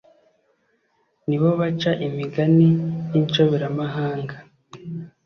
[1.27, 2.67] ni bo baca imigani
[3.11, 4.35] y’inshoberamahanga.